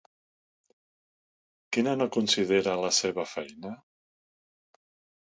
[1.77, 3.79] Quina no considera la seva feina?